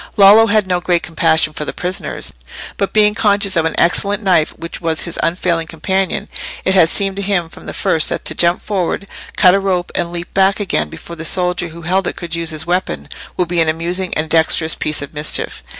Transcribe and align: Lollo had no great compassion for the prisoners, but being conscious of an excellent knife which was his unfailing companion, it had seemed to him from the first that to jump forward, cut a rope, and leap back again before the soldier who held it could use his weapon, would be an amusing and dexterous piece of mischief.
Lollo 0.17 0.47
had 0.47 0.65
no 0.65 0.79
great 0.81 1.03
compassion 1.03 1.53
for 1.53 1.63
the 1.63 1.73
prisoners, 1.73 2.33
but 2.77 2.91
being 2.91 3.13
conscious 3.13 3.55
of 3.55 3.65
an 3.65 3.75
excellent 3.77 4.23
knife 4.23 4.49
which 4.57 4.81
was 4.81 5.03
his 5.03 5.19
unfailing 5.21 5.67
companion, 5.67 6.27
it 6.65 6.73
had 6.73 6.89
seemed 6.89 7.17
to 7.17 7.21
him 7.21 7.49
from 7.49 7.67
the 7.67 7.71
first 7.71 8.09
that 8.09 8.25
to 8.25 8.33
jump 8.33 8.63
forward, 8.63 9.05
cut 9.37 9.53
a 9.53 9.59
rope, 9.59 9.91
and 9.93 10.11
leap 10.11 10.33
back 10.33 10.59
again 10.59 10.89
before 10.89 11.15
the 11.15 11.23
soldier 11.23 11.67
who 11.67 11.83
held 11.83 12.07
it 12.07 12.15
could 12.15 12.33
use 12.33 12.49
his 12.49 12.65
weapon, 12.65 13.09
would 13.37 13.47
be 13.47 13.61
an 13.61 13.69
amusing 13.69 14.11
and 14.17 14.27
dexterous 14.31 14.73
piece 14.73 15.03
of 15.03 15.13
mischief. 15.13 15.61